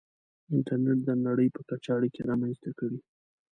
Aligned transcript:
•انټرنېټ 0.53 0.99
د 1.07 1.09
نړۍ 1.27 1.47
په 1.55 1.61
کچه 1.69 1.89
اړیکې 1.97 2.21
رامنځته 2.29 2.69
کړې. 2.79 2.99